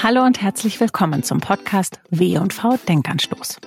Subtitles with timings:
[0.00, 3.58] Hallo und herzlich willkommen zum Podcast W&V Denkanstoß.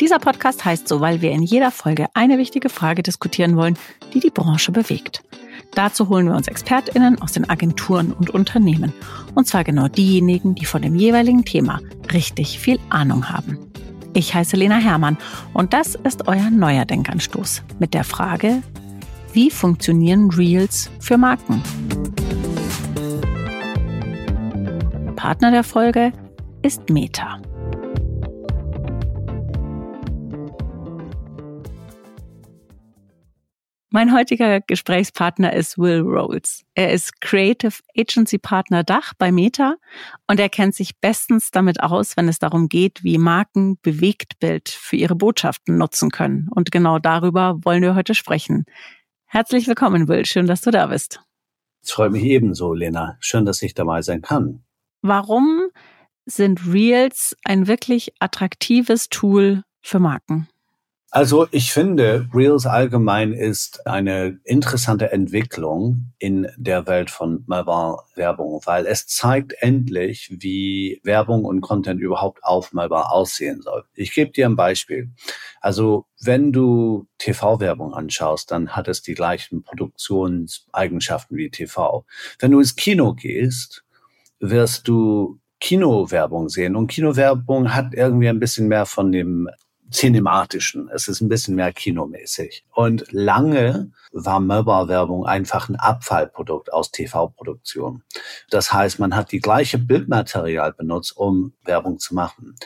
[0.00, 3.76] Dieser Podcast heißt so, weil wir in jeder Folge eine wichtige Frage diskutieren wollen,
[4.14, 5.22] die die Branche bewegt.
[5.74, 8.94] Dazu holen wir uns ExpertInnen aus den Agenturen und Unternehmen.
[9.34, 11.80] Und zwar genau diejenigen, die von dem jeweiligen Thema
[12.10, 13.58] richtig viel Ahnung haben.
[14.14, 15.18] Ich heiße Lena Hermann
[15.52, 18.62] und das ist euer neuer Denkanstoß mit der Frage,
[19.34, 21.62] wie funktionieren Reels für Marken?
[25.16, 26.12] Partner der Folge
[26.62, 27.40] ist Meta.
[33.88, 36.64] Mein heutiger Gesprächspartner ist Will Rolls.
[36.74, 39.76] Er ist Creative Agency Partner Dach bei Meta
[40.26, 44.96] und er kennt sich bestens damit aus, wenn es darum geht, wie Marken Bewegtbild für
[44.96, 46.50] ihre Botschaften nutzen können.
[46.54, 48.66] Und genau darüber wollen wir heute sprechen.
[49.24, 50.26] Herzlich willkommen, Will.
[50.26, 51.22] Schön, dass du da bist.
[51.82, 53.16] Es freut mich ebenso, Lena.
[53.20, 54.65] Schön, dass ich dabei sein kann.
[55.08, 55.68] Warum
[56.24, 60.48] sind Reels ein wirklich attraktives Tool für Marken?
[61.12, 68.60] Also ich finde, Reels allgemein ist eine interessante Entwicklung in der Welt von Mobile Werbung,
[68.64, 73.84] weil es zeigt endlich, wie Werbung und Content überhaupt auf Mobile aussehen soll.
[73.94, 75.12] Ich gebe dir ein Beispiel.
[75.60, 82.04] Also wenn du TV-Werbung anschaust, dann hat es die gleichen Produktionseigenschaften wie TV.
[82.40, 83.85] Wenn du ins Kino gehst,
[84.40, 86.76] wirst du Kinowerbung sehen.
[86.76, 89.48] Und Kinowerbung hat irgendwie ein bisschen mehr von dem
[89.90, 90.90] cinematischen.
[90.92, 92.64] Es ist ein bisschen mehr kinomäßig.
[92.74, 98.02] Und lange war Mobile-Werbung einfach ein Abfallprodukt aus TV-Produktion.
[98.50, 102.56] Das heißt, man hat die gleiche Bildmaterial benutzt, um Werbung zu machen.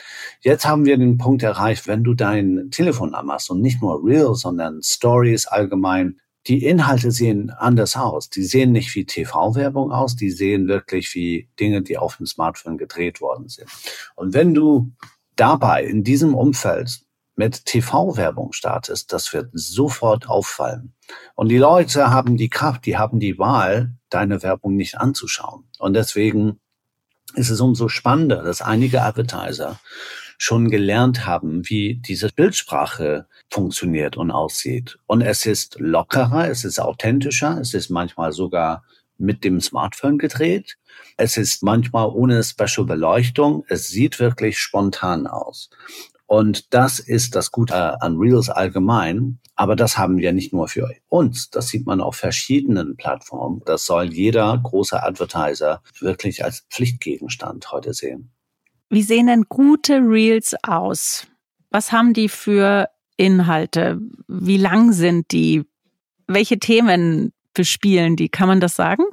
[0.41, 4.33] Jetzt haben wir den Punkt erreicht, wenn du dein Telefon anmachst und nicht nur Real,
[4.35, 8.29] sondern Stories allgemein, die Inhalte sehen anders aus.
[8.29, 12.77] Die sehen nicht wie TV-Werbung aus, die sehen wirklich wie Dinge, die auf dem Smartphone
[12.77, 13.69] gedreht worden sind.
[14.15, 14.91] Und wenn du
[15.35, 17.01] dabei in diesem Umfeld
[17.35, 20.93] mit TV-Werbung startest, das wird sofort auffallen.
[21.35, 25.65] Und die Leute haben die Kraft, die haben die Wahl, deine Werbung nicht anzuschauen.
[25.79, 26.59] Und deswegen
[27.35, 29.79] ist es umso spannender, dass einige Advertiser
[30.37, 34.97] schon gelernt haben, wie diese Bildsprache funktioniert und aussieht.
[35.07, 38.83] Und es ist lockerer, es ist authentischer, es ist manchmal sogar
[39.17, 40.77] mit dem Smartphone gedreht.
[41.17, 43.63] Es ist manchmal ohne Special Beleuchtung.
[43.67, 45.69] Es sieht wirklich spontan aus.
[46.25, 49.39] Und das ist das Gute an Reels allgemein.
[49.55, 51.49] Aber das haben wir nicht nur für uns.
[51.49, 53.61] Das sieht man auf verschiedenen Plattformen.
[53.65, 58.31] Das soll jeder große Advertiser wirklich als Pflichtgegenstand heute sehen.
[58.89, 61.27] Wie sehen denn gute Reels aus?
[61.69, 62.89] Was haben die für
[63.21, 63.99] Inhalte?
[64.27, 65.63] Wie lang sind die?
[66.27, 68.29] Welche Themen bespielen die?
[68.29, 69.03] Kann man das sagen?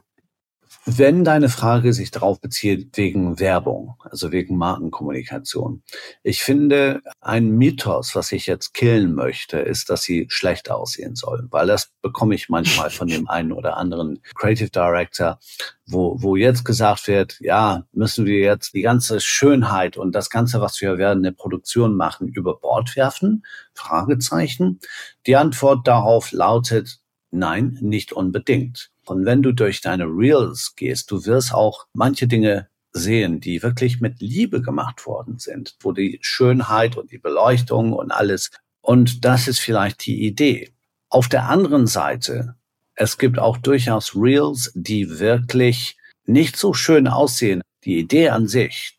[0.91, 5.83] Wenn deine Frage sich darauf bezieht wegen Werbung, also wegen Markenkommunikation,
[6.23, 11.49] ich finde, ein Mythos, was ich jetzt killen möchte, ist, dass sie schlecht aussehen sollen,
[11.51, 15.39] weil das bekomme ich manchmal von dem einen oder anderen Creative Director,
[15.85, 20.63] wo, wo jetzt gesagt wird, ja, müssen wir jetzt die ganze Schönheit und das Ganze,
[20.63, 23.45] was wir werden in der Produktion machen, über Bord werfen?
[23.75, 24.81] Fragezeichen.
[25.27, 27.01] Die Antwort darauf lautet,
[27.31, 28.91] nein, nicht unbedingt.
[29.11, 34.01] Und wenn du durch deine Reels gehst, du wirst auch manche Dinge sehen, die wirklich
[34.01, 38.51] mit Liebe gemacht worden sind, wo die Schönheit und die Beleuchtung und alles.
[38.81, 40.73] Und das ist vielleicht die Idee.
[41.09, 42.57] Auf der anderen Seite,
[42.95, 47.63] es gibt auch durchaus Reels, die wirklich nicht so schön aussehen.
[47.85, 48.99] Die Idee an sich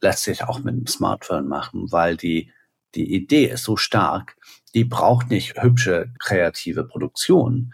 [0.00, 2.52] lässt sich auch mit dem Smartphone machen, weil die,
[2.94, 4.36] die Idee ist so stark,
[4.74, 7.72] die braucht nicht hübsche kreative Produktion,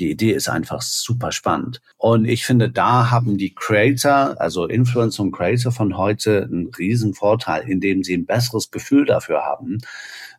[0.00, 1.80] die Idee ist einfach super spannend.
[1.98, 7.14] Und ich finde, da haben die Creator, also Influencer und Creator von heute einen riesen
[7.14, 9.78] Vorteil, indem sie ein besseres Gefühl dafür haben,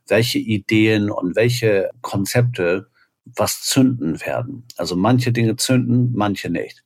[0.07, 2.88] welche Ideen und welche Konzepte
[3.23, 4.66] was zünden werden.
[4.77, 6.84] Also manche Dinge zünden, manche nicht.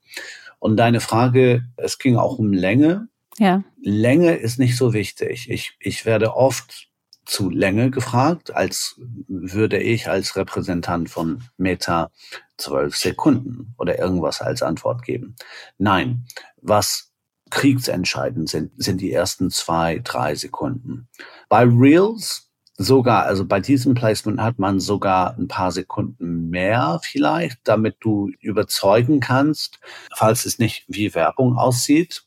[0.60, 3.08] Und deine Frage, es ging auch um Länge.
[3.38, 3.64] Ja.
[3.82, 5.50] Länge ist nicht so wichtig.
[5.50, 6.90] Ich, ich werde oft
[7.26, 12.12] zu Länge gefragt, als würde ich als Repräsentant von Meta
[12.58, 15.36] zwölf Sekunden oder irgendwas als Antwort geben.
[15.78, 16.26] Nein,
[16.62, 17.12] was
[17.50, 21.08] kriegsentscheidend sind, sind die ersten zwei, drei Sekunden.
[21.50, 27.60] Bei Reels sogar, also bei diesem Placement hat man sogar ein paar Sekunden mehr vielleicht,
[27.64, 29.80] damit du überzeugen kannst,
[30.16, 32.24] falls es nicht wie Werbung aussieht.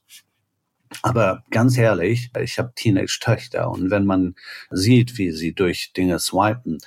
[1.02, 4.34] Aber ganz ehrlich, ich habe Teenage-Töchter und wenn man
[4.70, 6.78] sieht, wie sie durch Dinge swipen,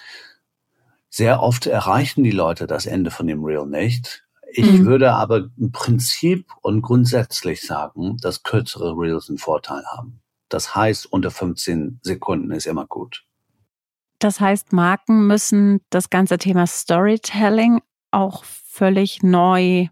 [1.09, 4.23] sehr oft erreichen die Leute das Ende von dem Reel nicht.
[4.53, 4.85] Ich mhm.
[4.85, 10.21] würde aber im Prinzip und grundsätzlich sagen, dass kürzere Reels einen Vorteil haben.
[10.49, 13.23] Das heißt, unter 15 Sekunden ist immer gut.
[14.19, 17.81] Das heißt, Marken müssen das ganze Thema Storytelling
[18.11, 19.87] auch völlig neu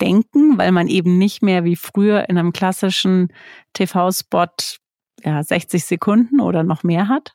[0.00, 3.32] denken, weil man eben nicht mehr wie früher in einem klassischen
[3.72, 4.46] TV-Spot
[5.24, 7.34] ja, 60 Sekunden oder noch mehr hat?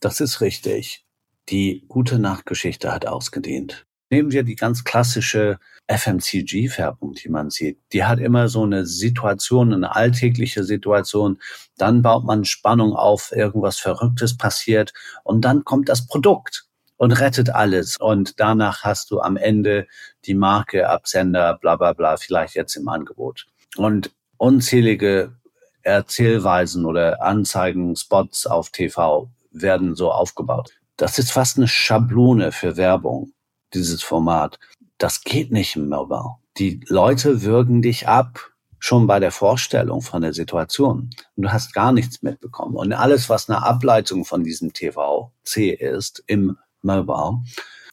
[0.00, 1.04] Das ist richtig.
[1.48, 3.86] Die gute Nachgeschichte hat ausgedehnt.
[4.10, 5.58] Nehmen wir die ganz klassische
[5.88, 7.80] FMCG-Färbung, die man sieht.
[7.92, 11.38] Die hat immer so eine Situation, eine alltägliche Situation.
[11.76, 14.92] Dann baut man Spannung auf, irgendwas Verrücktes passiert
[15.24, 16.63] und dann kommt das Produkt
[16.96, 17.96] und rettet alles.
[17.96, 19.86] Und danach hast du am Ende
[20.24, 23.46] die Marke, Absender, bla bla bla, vielleicht jetzt im Angebot.
[23.76, 25.36] Und unzählige
[25.82, 30.72] Erzählweisen oder Anzeigen, Spots auf TV werden so aufgebaut.
[30.96, 33.32] Das ist fast eine Schablone für Werbung,
[33.74, 34.58] dieses Format.
[34.98, 36.36] Das geht nicht im Mobile.
[36.56, 41.10] Die Leute würgen dich ab, schon bei der Vorstellung von der Situation.
[41.36, 42.76] Und du hast gar nichts mitbekommen.
[42.76, 47.42] Und alles, was eine Ableitung von diesem TVC ist im Mobile,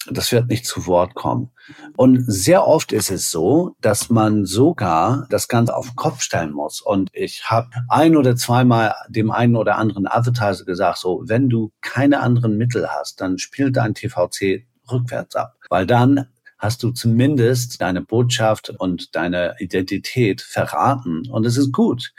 [0.10, 1.52] das wird nicht zu Wort kommen.
[1.96, 6.52] Und sehr oft ist es so, dass man sogar das Ganze auf den Kopf stellen
[6.52, 6.82] muss.
[6.82, 11.72] Und ich habe ein oder zweimal dem einen oder anderen Advertiser gesagt, so, wenn du
[11.82, 15.56] keine anderen Mittel hast, dann spiel dein TVC rückwärts ab.
[15.70, 16.28] Weil dann
[16.62, 21.28] hast du zumindest deine Botschaft und deine Identität verraten.
[21.28, 22.13] Und es ist gut.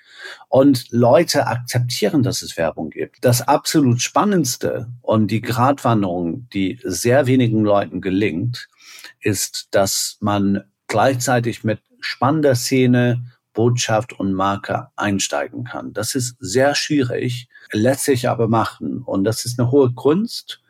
[0.49, 3.25] Und Leute akzeptieren, dass es Werbung gibt.
[3.25, 8.69] Das absolut Spannendste und die Gratwanderung, die sehr wenigen Leuten gelingt,
[9.21, 13.25] ist, dass man gleichzeitig mit spannender Szene,
[13.55, 15.93] Botschaft und Marke einsteigen kann.
[15.93, 19.03] Das ist sehr schwierig, lässt sich aber machen.
[19.03, 20.62] Und das ist eine hohe Kunst.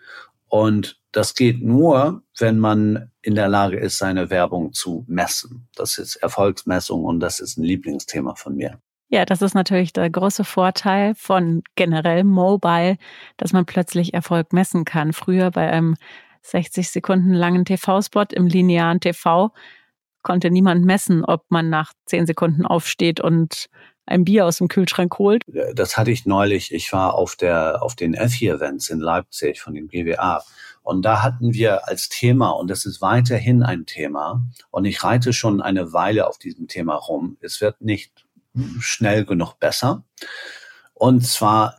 [0.52, 5.66] Und das geht nur, wenn man in der Lage ist, seine Werbung zu messen.
[5.74, 8.78] Das ist Erfolgsmessung und das ist ein Lieblingsthema von mir.
[9.08, 12.98] Ja, das ist natürlich der große Vorteil von generell Mobile,
[13.38, 15.14] dass man plötzlich Erfolg messen kann.
[15.14, 15.96] Früher bei einem
[16.42, 19.54] 60 Sekunden langen TV-Spot im linearen TV
[20.20, 23.70] konnte niemand messen, ob man nach 10 Sekunden aufsteht und
[24.06, 25.42] ein Bier aus dem Kühlschrank holt.
[25.74, 26.72] Das hatte ich neulich.
[26.72, 30.42] Ich war auf der, auf den EFI-Events in Leipzig von dem GWA.
[30.82, 35.32] Und da hatten wir als Thema, und das ist weiterhin ein Thema, und ich reite
[35.32, 37.36] schon eine Weile auf diesem Thema rum.
[37.40, 38.26] Es wird nicht
[38.80, 40.04] schnell genug besser.
[40.94, 41.78] Und zwar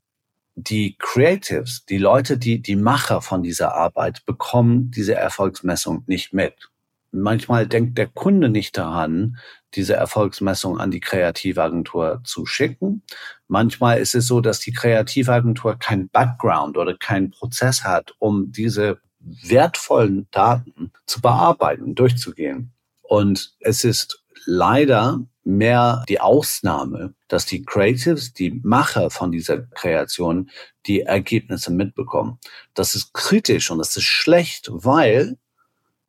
[0.55, 6.69] die Creatives, die Leute, die, die Macher von dieser Arbeit bekommen diese Erfolgsmessung nicht mit.
[7.11, 9.37] Manchmal denkt der Kunde nicht daran,
[9.75, 13.03] diese Erfolgsmessung an die Kreativagentur zu schicken.
[13.47, 18.99] Manchmal ist es so, dass die Kreativagentur kein Background oder keinen Prozess hat, um diese
[19.19, 22.73] wertvollen Daten zu bearbeiten, durchzugehen.
[23.01, 30.49] Und es ist leider mehr die Ausnahme, dass die Creatives, die Macher von dieser Kreation,
[30.85, 32.39] die Ergebnisse mitbekommen.
[32.73, 35.37] Das ist kritisch und das ist schlecht, weil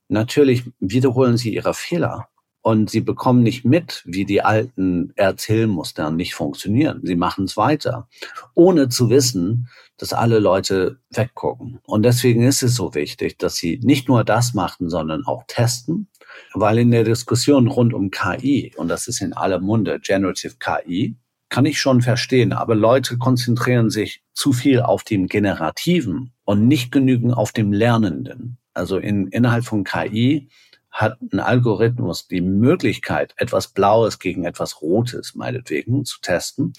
[0.09, 2.29] natürlich wiederholen sie ihre Fehler
[2.65, 7.03] und sie bekommen nicht mit, wie die alten Erzählmuster nicht funktionieren.
[7.05, 8.09] Sie machen es weiter,
[8.55, 9.69] ohne zu wissen,
[9.99, 11.81] dass alle Leute weggucken.
[11.85, 16.09] Und deswegen ist es so wichtig, dass sie nicht nur das machen, sondern auch testen,
[16.55, 21.19] weil in der Diskussion rund um KI, und das ist in aller Munde Generative KI,
[21.51, 26.91] kann ich schon verstehen, aber Leute konzentrieren sich zu viel auf dem Generativen und nicht
[26.91, 28.57] genügend auf dem Lernenden.
[28.73, 30.49] Also in, innerhalb von KI
[30.95, 36.73] hat ein Algorithmus die Möglichkeit, etwas Blaues gegen etwas Rotes meinetwegen zu testen,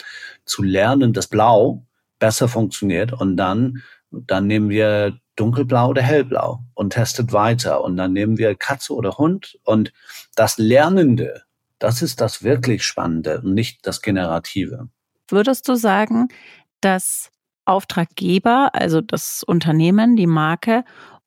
[0.45, 1.85] zu lernen, dass Blau
[2.17, 8.13] besser funktioniert und dann, dann nehmen wir dunkelblau oder hellblau und testet weiter und dann
[8.13, 9.91] nehmen wir Katze oder Hund und
[10.35, 11.43] das Lernende,
[11.77, 14.87] das ist das wirklich Spannende und nicht das Generative.
[15.27, 16.29] Würdest du sagen,
[16.79, 17.31] dass
[17.65, 20.85] Auftraggeber, also das Unternehmen, die Marke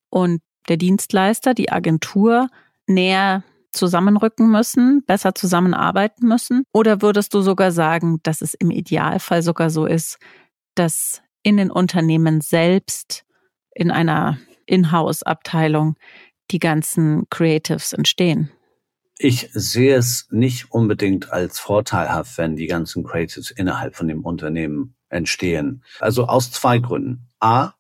[0.09, 0.41] und
[0.71, 2.49] der Dienstleister, die Agentur
[2.89, 6.65] näher zusammenrücken müssen, besser zusammenarbeiten müssen?
[6.73, 10.19] Oder würdest du sogar sagen, dass es im Idealfall sogar so ist,
[10.75, 13.25] dass in den Unternehmen selbst
[13.75, 15.97] in einer Inhouse-Abteilung
[16.51, 18.51] die ganzen Creatives entstehen?
[19.19, 24.95] Ich sehe es nicht unbedingt als vorteilhaft, wenn die ganzen Creatives innerhalb von dem Unternehmen
[25.09, 25.83] entstehen.
[25.99, 27.27] Also aus zwei Gründen.
[27.41, 27.73] A,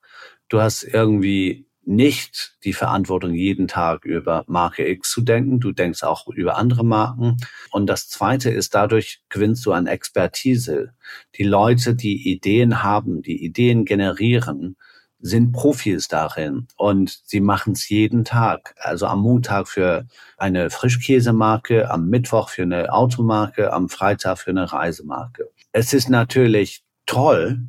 [0.48, 5.58] du hast irgendwie nicht die Verantwortung, jeden Tag über Marke X zu denken.
[5.58, 7.38] Du denkst auch über andere Marken.
[7.70, 10.92] Und das Zweite ist, dadurch gewinnst du an Expertise.
[11.36, 14.76] Die Leute, die Ideen haben, die Ideen generieren,
[15.18, 18.74] sind Profis darin und sie machen es jeden Tag.
[18.78, 24.70] Also am Montag für eine Frischkäsemarke, am Mittwoch für eine Automarke, am Freitag für eine
[24.70, 25.50] Reisemarke.
[25.72, 27.62] Es ist natürlich toll,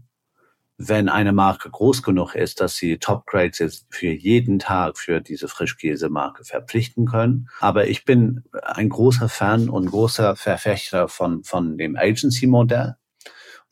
[0.82, 5.50] wenn eine Marke groß genug ist, dass sie Top Grades für jeden Tag für diese
[5.50, 7.50] Frischkäsemarke verpflichten können.
[7.60, 12.96] Aber ich bin ein großer Fan und großer Verfechter von, von dem Agency-Modell.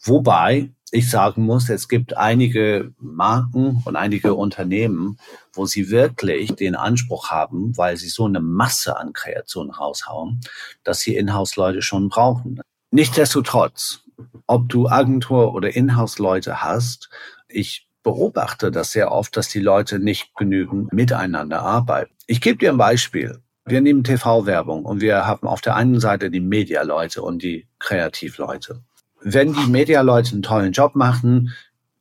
[0.04, 5.18] Wobei ich sagen muss, es gibt einige Marken und einige Unternehmen,
[5.54, 10.42] wo sie wirklich den Anspruch haben, weil sie so eine Masse an Kreationen raushauen,
[10.84, 12.60] dass sie Inhouse-Leute schon brauchen.
[12.92, 14.02] Nichtsdestotrotz
[14.48, 17.10] ob du Agentur oder Inhouse-Leute hast,
[17.48, 22.14] ich beobachte das sehr oft, dass die Leute nicht genügend miteinander arbeiten.
[22.26, 23.42] Ich gebe dir ein Beispiel.
[23.66, 28.82] Wir nehmen TV-Werbung und wir haben auf der einen Seite die Media-Leute und die Kreativleute.
[29.20, 31.54] Wenn die Media-Leute einen tollen Job machen,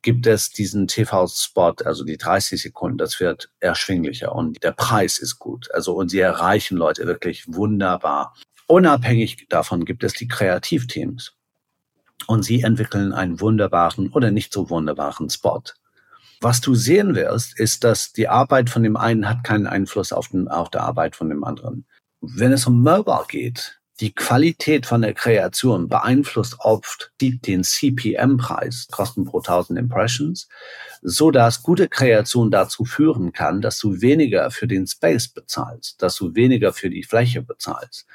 [0.03, 5.41] gibt es diesen TV-Spot, also die 30 Sekunden, das wird erschwinglicher und der Preis ist
[5.41, 5.69] gut.
[5.75, 8.37] Also und sie erreichen Leute wirklich wunderbar.
[8.69, 11.36] Unabhängig davon gibt es die Kreativteams
[12.27, 15.63] und sie entwickeln einen wunderbaren oder nicht so wunderbaren Spot.
[16.41, 20.29] Was du sehen wirst, ist, dass die Arbeit von dem einen hat keinen Einfluss auf,
[20.29, 21.87] den, auf die Arbeit von dem anderen.
[22.21, 28.89] Wenn es um Mobile geht, die Qualität von der Kreation beeinflusst oft die, den CPM-Preis,
[28.91, 30.49] Kosten pro 1000 Impressions,
[31.01, 36.17] so dass gute Kreation dazu führen kann, dass du weniger für den Space bezahlst, dass
[36.17, 38.07] du weniger für die Fläche bezahlst.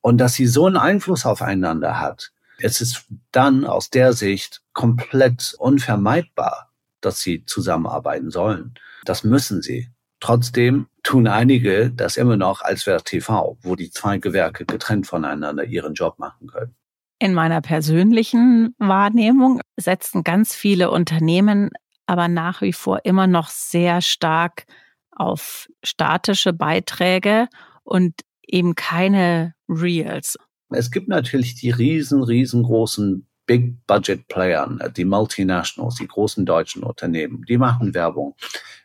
[0.00, 5.54] Und dass sie so einen Einfluss aufeinander hat, es ist dann aus der Sicht komplett
[5.58, 8.74] unvermeidbar, dass sie zusammenarbeiten sollen.
[9.04, 9.90] Das müssen sie.
[10.20, 15.64] Trotzdem tun einige das immer noch als wäre TV, wo die zwei Gewerke getrennt voneinander
[15.64, 16.74] ihren Job machen können.
[17.20, 21.70] In meiner persönlichen Wahrnehmung setzen ganz viele Unternehmen
[22.08, 24.64] aber nach wie vor immer noch sehr stark
[25.10, 27.48] auf statische Beiträge
[27.84, 30.38] und eben keine Reels.
[30.70, 37.44] Es gibt natürlich die riesen, riesengroßen Big Budget Playern, die Multinationals, die großen deutschen Unternehmen,
[37.48, 38.36] die machen Werbung.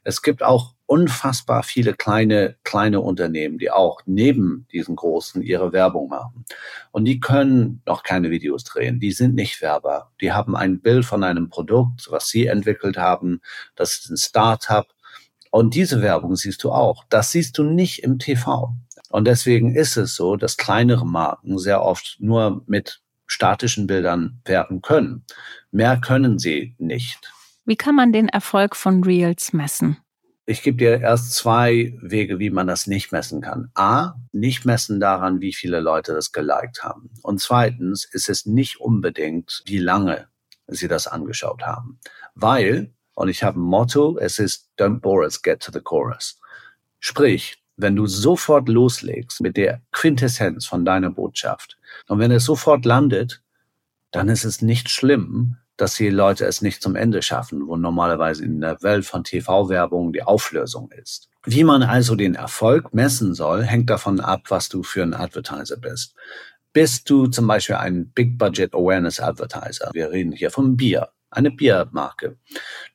[0.05, 6.07] Es gibt auch unfassbar viele kleine, kleine Unternehmen, die auch neben diesen großen ihre Werbung
[6.07, 6.45] machen.
[6.91, 9.01] Und die können noch keine Videos drehen.
[9.01, 10.11] Die sind nicht Werber.
[10.21, 13.41] Die haben ein Bild von einem Produkt, was sie entwickelt haben.
[13.75, 14.87] Das ist ein Startup.
[15.51, 17.03] Und diese Werbung siehst du auch.
[17.09, 18.73] Das siehst du nicht im TV.
[19.13, 24.81] Und deswegen ist es so, dass kleinere Marken sehr oft nur mit statischen Bildern werben
[24.81, 25.23] können.
[25.69, 27.31] Mehr können sie nicht.
[27.63, 29.97] Wie kann man den Erfolg von Reels messen?
[30.47, 33.69] Ich gebe dir erst zwei Wege, wie man das nicht messen kann.
[33.75, 37.11] A, nicht messen daran, wie viele Leute das geliked haben.
[37.21, 40.27] Und zweitens ist es nicht unbedingt, wie lange
[40.65, 41.99] sie das angeschaut haben.
[42.33, 46.39] Weil, und ich habe ein Motto, es ist Don't bore us, get to the chorus.
[46.99, 51.77] Sprich, wenn du sofort loslegst mit der Quintessenz von deiner Botschaft
[52.07, 53.41] und wenn es sofort landet,
[54.11, 58.45] dann ist es nicht schlimm, dass die Leute es nicht zum Ende schaffen, wo normalerweise
[58.45, 61.29] in der Welt von TV-Werbung die Auflösung ist.
[61.45, 65.77] Wie man also den Erfolg messen soll, hängt davon ab, was du für ein Advertiser
[65.77, 66.15] bist.
[66.73, 69.89] Bist du zum Beispiel ein Big Budget Awareness Advertiser?
[69.93, 72.37] Wir reden hier vom Bier eine Biermarke.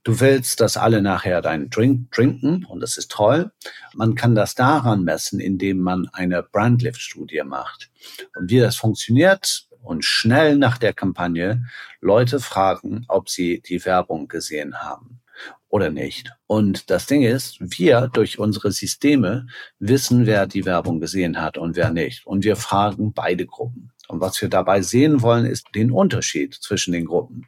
[0.05, 3.53] Du willst, dass alle nachher deinen Drink trinken und das ist toll.
[3.95, 7.91] Man kann das daran messen, indem man eine Brandlift-Studie macht.
[8.37, 11.65] Und wie das funktioniert und schnell nach der Kampagne
[12.01, 15.21] Leute fragen, ob sie die Werbung gesehen haben
[15.69, 16.33] oder nicht.
[16.47, 19.47] Und das Ding ist, wir durch unsere Systeme
[19.79, 22.27] wissen, wer die Werbung gesehen hat und wer nicht.
[22.27, 23.93] Und wir fragen beide Gruppen.
[24.09, 27.47] Und was wir dabei sehen wollen, ist den Unterschied zwischen den Gruppen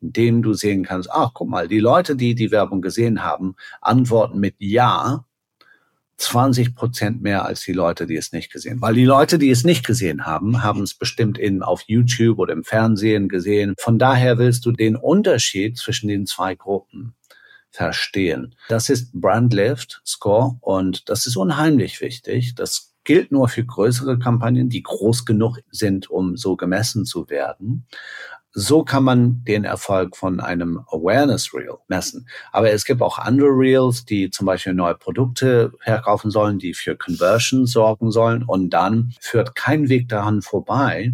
[0.00, 3.56] in dem du sehen kannst, ach, guck mal, die Leute, die die Werbung gesehen haben,
[3.80, 5.24] antworten mit Ja
[6.18, 8.82] 20 Prozent mehr als die Leute, die es nicht gesehen haben.
[8.82, 12.52] Weil die Leute, die es nicht gesehen haben, haben es bestimmt in, auf YouTube oder
[12.52, 13.74] im Fernsehen gesehen.
[13.78, 17.14] Von daher willst du den Unterschied zwischen den zwei Gruppen
[17.70, 18.56] verstehen.
[18.68, 22.54] Das ist Brandlift Score und das ist unheimlich wichtig.
[22.56, 27.86] Das gilt nur für größere Kampagnen, die groß genug sind, um so gemessen zu werden.
[28.60, 32.26] So kann man den Erfolg von einem Awareness Reel messen.
[32.50, 36.96] Aber es gibt auch andere Reels, die zum Beispiel neue Produkte verkaufen sollen, die für
[36.96, 38.42] Conversion sorgen sollen.
[38.42, 41.12] Und dann führt kein Weg daran vorbei,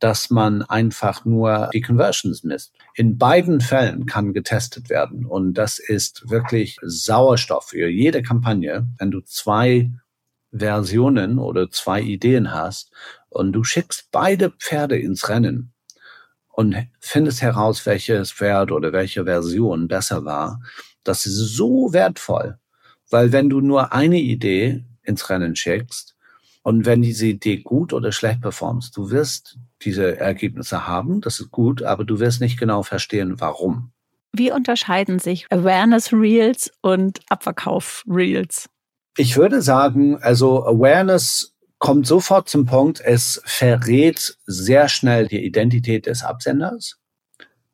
[0.00, 2.72] dass man einfach nur die Conversions misst.
[2.96, 5.24] In beiden Fällen kann getestet werden.
[5.24, 8.88] Und das ist wirklich Sauerstoff für jede Kampagne.
[8.98, 9.92] Wenn du zwei
[10.50, 12.90] Versionen oder zwei Ideen hast
[13.28, 15.72] und du schickst beide Pferde ins Rennen,
[16.56, 20.62] und findest heraus, welches Pferd oder welche Version besser war,
[21.04, 22.58] das ist so wertvoll.
[23.10, 26.16] Weil wenn du nur eine Idee ins Rennen schickst
[26.62, 31.50] und wenn diese Idee gut oder schlecht performst, du wirst diese Ergebnisse haben, das ist
[31.50, 33.92] gut, aber du wirst nicht genau verstehen, warum.
[34.32, 38.70] Wie unterscheiden sich Awareness Reels und Abverkauf Reels?
[39.18, 46.06] Ich würde sagen, also Awareness kommt sofort zum Punkt, es verrät sehr schnell die Identität
[46.06, 46.98] des Absenders.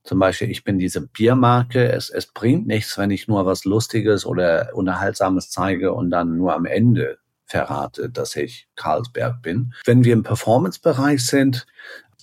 [0.04, 1.90] Zum Beispiel, ich bin diese Biermarke.
[1.92, 6.54] Es, es bringt nichts, wenn ich nur was Lustiges oder Unterhaltsames zeige und dann nur
[6.54, 9.74] am Ende verrate, dass ich Carlsberg bin.
[9.84, 11.66] Wenn wir im Performance-Bereich sind,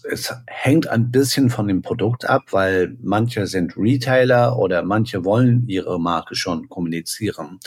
[0.03, 5.67] es hängt ein bisschen von dem Produkt ab, weil manche sind Retailer oder manche wollen
[5.67, 7.59] ihre Marke schon kommunizieren.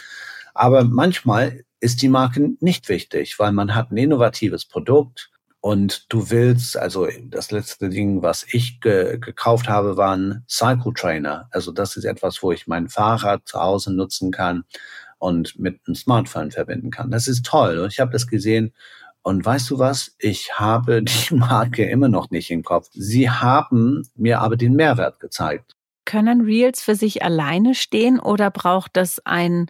[0.54, 6.30] Aber manchmal ist die Marke nicht wichtig, weil man hat ein innovatives Produkt und du
[6.30, 11.48] willst, also das letzte Ding, was ich ge gekauft habe, war ein Cycle Trainer.
[11.50, 14.64] Also das ist etwas, wo ich mein Fahrrad zu Hause nutzen kann
[15.18, 17.10] und mit einem Smartphone verbinden kann.
[17.10, 17.86] Das ist toll.
[17.90, 18.72] Ich habe das gesehen.
[19.22, 20.14] Und weißt du was?
[20.18, 22.90] Ich habe die Marke immer noch nicht im Kopf.
[22.92, 25.74] Sie haben mir aber den Mehrwert gezeigt.
[26.04, 29.68] Können Reels für sich alleine stehen oder braucht das ein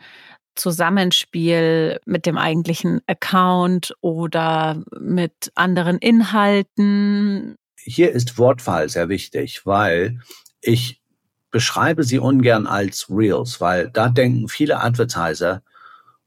[0.54, 7.56] Zusammenspiel mit dem eigentlichen Account oder mit anderen Inhalten?
[7.76, 10.20] Hier ist Wortwahl sehr wichtig, weil
[10.60, 11.02] ich
[11.50, 15.62] beschreibe sie ungern als Reels, weil da denken viele Advertiser,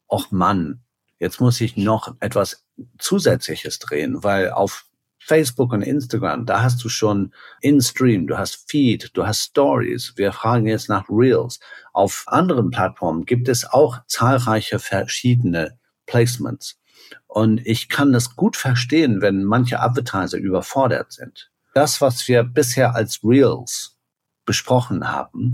[0.09, 0.81] ach Mann,
[1.19, 2.63] jetzt muss ich noch etwas
[2.99, 4.85] Zusätzliches drehen, weil auf
[5.25, 10.13] Facebook und Instagram, da hast du schon In-Stream, du hast Feed, du hast Stories.
[10.17, 11.59] Wir fragen jetzt nach Reels.
[11.93, 16.79] Auf anderen Plattformen gibt es auch zahlreiche verschiedene Placements.
[17.25, 21.51] Und ich kann das gut verstehen, wenn manche Advertiser überfordert sind.
[21.73, 23.97] Das, was wir bisher als Reels
[24.45, 25.51] besprochen haben,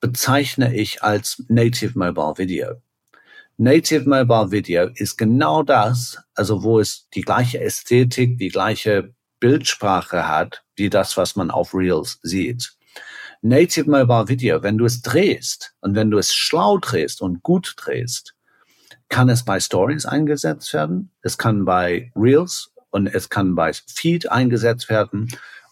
[0.00, 2.82] bezeichne ich als Native Mobile Video.
[3.58, 10.28] Native Mobile Video ist genau das, also wo es die gleiche Ästhetik, die gleiche Bildsprache
[10.28, 12.74] hat, wie das, was man auf Reels sieht.
[13.40, 17.72] Native Mobile Video, wenn du es drehst und wenn du es schlau drehst und gut
[17.78, 18.34] drehst,
[19.08, 24.30] kann es bei Stories eingesetzt werden, es kann bei Reels und es kann bei Feed
[24.30, 25.28] eingesetzt werden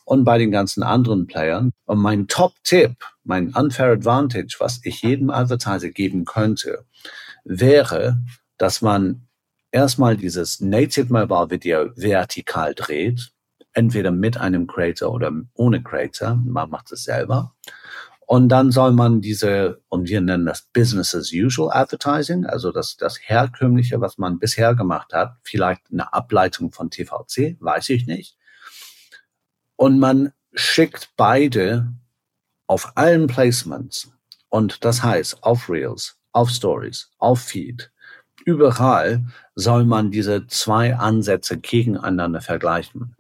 [0.07, 1.73] und bei den ganzen anderen Playern.
[1.85, 6.87] Und mein Top-Tipp, mein Unfair Advantage, was ich jedem Advertiser geben könnte,
[7.45, 8.23] wäre,
[8.59, 9.29] dass man
[9.71, 13.33] erstmal dieses Native Mobile Video vertikal dreht,
[13.73, 16.37] entweder mit einem Creator oder ohne Creator.
[16.37, 17.55] Man macht es selber.
[18.27, 22.97] Und dann soll man diese, und wir nennen das Business as usual Advertising, also das,
[22.97, 28.39] das herkömmliche, was man bisher gemacht hat, vielleicht eine Ableitung von TVC, weiß ich nicht.
[29.77, 31.93] Und man schickt beide
[32.67, 34.11] auf allen Placements.
[34.49, 37.91] Und das heißt, auf Reels, auf Stories, auf Feed.
[38.45, 43.17] Überall soll man diese zwei Ansätze gegeneinander vergleichen.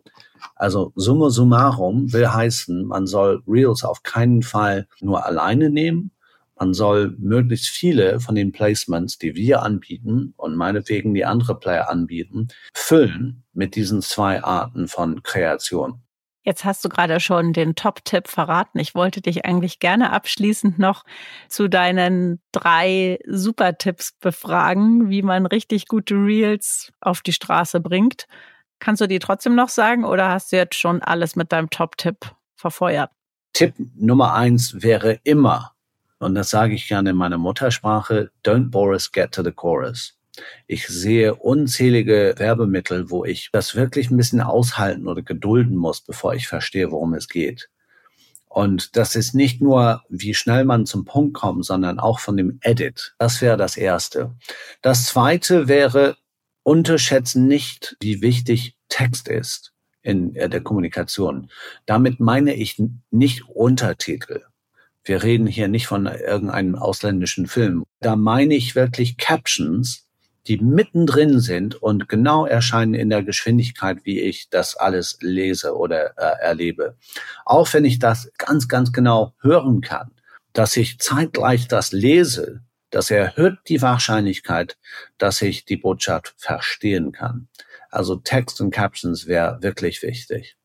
[0.56, 6.10] Also summa summarum will heißen, man soll Reels auf keinen Fall nur alleine nehmen.
[6.58, 11.90] Man soll möglichst viele von den Placements, die wir anbieten und meinetwegen die andere Player
[11.90, 16.03] anbieten, füllen mit diesen zwei Arten von Kreation.
[16.44, 18.78] Jetzt hast du gerade schon den Top-Tipp verraten.
[18.78, 21.04] Ich wollte dich eigentlich gerne abschließend noch
[21.48, 28.26] zu deinen drei Super-Tipps befragen, wie man richtig gute Reels auf die Straße bringt.
[28.78, 32.18] Kannst du die trotzdem noch sagen oder hast du jetzt schon alles mit deinem Top-Tipp
[32.54, 33.10] verfeuert?
[33.54, 35.72] Tipp Nummer eins wäre immer,
[36.18, 40.18] und das sage ich gerne in meiner Muttersprache, don't Boris get to the chorus.
[40.66, 46.34] Ich sehe unzählige Werbemittel, wo ich das wirklich ein bisschen aushalten oder gedulden muss, bevor
[46.34, 47.68] ich verstehe, worum es geht.
[48.48, 52.58] Und das ist nicht nur, wie schnell man zum Punkt kommt, sondern auch von dem
[52.62, 53.14] Edit.
[53.18, 54.36] Das wäre das Erste.
[54.80, 56.16] Das Zweite wäre,
[56.62, 61.50] unterschätzen nicht, wie wichtig Text ist in äh, der Kommunikation.
[61.86, 64.42] Damit meine ich nicht Untertitel.
[65.02, 67.84] Wir reden hier nicht von irgendeinem ausländischen Film.
[68.00, 70.03] Da meine ich wirklich Captions,
[70.46, 76.18] die mittendrin sind und genau erscheinen in der Geschwindigkeit, wie ich das alles lese oder
[76.18, 76.96] äh, erlebe.
[77.44, 80.10] Auch wenn ich das ganz, ganz genau hören kann,
[80.52, 84.76] dass ich zeitgleich das lese, das erhöht die Wahrscheinlichkeit,
[85.18, 87.48] dass ich die Botschaft verstehen kann.
[87.90, 90.56] Also Text und Captions wäre wirklich wichtig.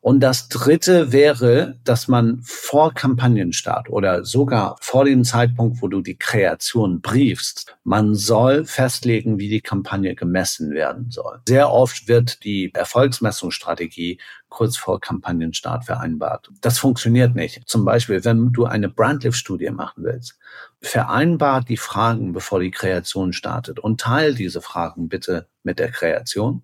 [0.00, 6.00] Und das dritte wäre, dass man vor Kampagnenstart oder sogar vor dem Zeitpunkt, wo du
[6.00, 11.40] die Kreation briefst, man soll festlegen, wie die Kampagne gemessen werden soll.
[11.48, 16.50] Sehr oft wird die Erfolgsmessungsstrategie kurz vor Kampagnenstart vereinbart.
[16.60, 17.62] Das funktioniert nicht.
[17.66, 20.38] Zum Beispiel, wenn du eine Brandlift-Studie machen willst,
[20.80, 26.62] vereinbart die Fragen, bevor die Kreation startet und teil diese Fragen bitte mit der Kreation,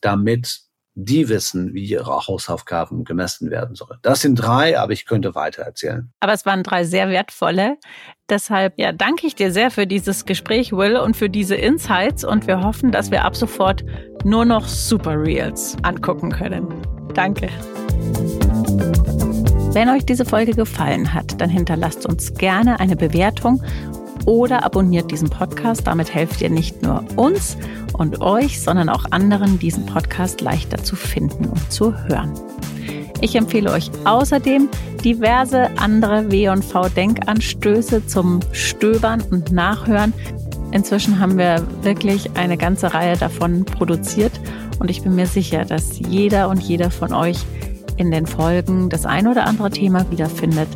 [0.00, 0.63] damit
[0.94, 3.98] die wissen, wie ihre Hausaufgaben gemessen werden sollen.
[4.02, 6.12] Das sind drei, aber ich könnte weiter erzählen.
[6.20, 7.78] Aber es waren drei sehr wertvolle.
[8.28, 12.24] Deshalb ja, danke ich dir sehr für dieses Gespräch, Will, und für diese Insights.
[12.24, 13.84] Und wir hoffen, dass wir ab sofort
[14.24, 16.68] nur noch Super Reels angucken können.
[17.14, 17.48] Danke.
[19.72, 23.60] Wenn euch diese Folge gefallen hat, dann hinterlasst uns gerne eine Bewertung
[24.24, 25.86] oder abonniert diesen Podcast.
[25.86, 27.56] Damit helft ihr nicht nur uns
[27.94, 32.32] und euch, sondern auch anderen, diesen Podcast leichter zu finden und zu hören.
[33.20, 34.68] Ich empfehle euch außerdem
[35.02, 40.12] diverse andere W&V-Denkanstöße zum Stöbern und Nachhören.
[40.72, 44.32] Inzwischen haben wir wirklich eine ganze Reihe davon produziert
[44.78, 47.38] und ich bin mir sicher, dass jeder und jeder von euch
[47.96, 50.68] in den Folgen das ein oder andere Thema wiederfindet,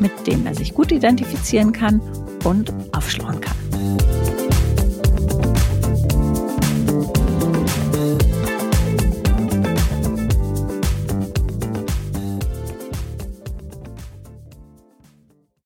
[0.00, 2.00] mit dem er sich gut identifizieren kann
[2.44, 3.67] und aufschlauen kann.